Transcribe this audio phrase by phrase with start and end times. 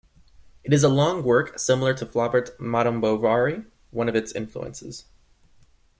[0.63, 5.05] It is a long work, similar to Flaubert's "Madame Bovary", one of its influences.